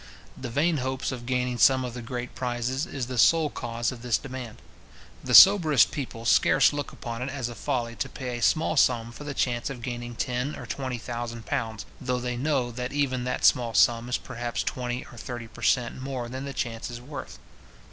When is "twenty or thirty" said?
14.63-15.47